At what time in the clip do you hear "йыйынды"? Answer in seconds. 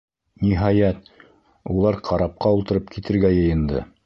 3.41-3.89